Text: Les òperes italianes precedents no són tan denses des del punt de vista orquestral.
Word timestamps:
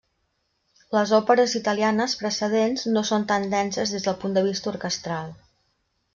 Les 0.95 1.11
òperes 1.17 1.53
italianes 1.59 2.15
precedents 2.21 2.87
no 2.95 3.05
són 3.11 3.27
tan 3.33 3.47
denses 3.53 3.95
des 3.99 4.09
del 4.09 4.19
punt 4.25 4.35
de 4.41 4.45
vista 4.49 4.73
orquestral. 4.75 5.31